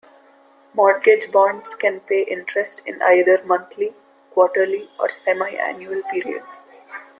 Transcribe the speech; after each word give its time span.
Mortgage 0.73 1.31
bonds 1.31 1.75
can 1.75 1.99
pay 1.99 2.23
interest 2.23 2.81
in 2.87 2.99
either 3.03 3.39
monthly, 3.45 3.93
quarterly 4.33 4.89
or 4.99 5.09
semiannual 5.11 6.01
periods. 6.11 6.63